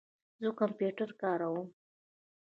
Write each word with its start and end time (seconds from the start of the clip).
زه 0.41 0.49
کمپیوټر 0.59 1.09
کاروم 1.21 1.67